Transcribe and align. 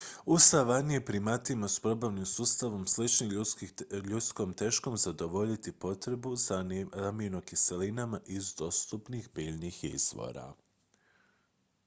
u 0.25 0.37
savani 0.39 0.93
je 0.93 1.05
primatima 1.05 1.67
s 1.67 1.79
probavnim 1.79 2.25
sustavom 2.25 2.87
sličnim 2.87 3.29
ljudskom 4.07 4.53
teško 4.53 4.95
zadovoljiti 4.97 5.71
potrebu 5.71 6.35
za 6.35 6.63
aminokiselinama 7.07 8.19
iz 8.25 8.55
dostupnih 8.55 9.29
biljnih 9.35 9.83
izvora 9.83 10.53